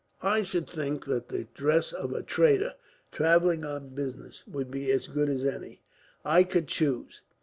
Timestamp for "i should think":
0.23-1.05